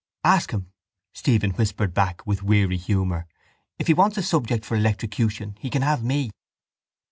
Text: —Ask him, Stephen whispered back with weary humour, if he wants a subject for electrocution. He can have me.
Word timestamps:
—Ask 0.23 0.49
him, 0.49 0.71
Stephen 1.13 1.51
whispered 1.51 1.93
back 1.93 2.25
with 2.25 2.41
weary 2.41 2.77
humour, 2.77 3.27
if 3.77 3.85
he 3.85 3.93
wants 3.93 4.17
a 4.17 4.23
subject 4.23 4.65
for 4.65 4.75
electrocution. 4.75 5.55
He 5.59 5.69
can 5.69 5.83
have 5.83 6.03
me. 6.03 6.31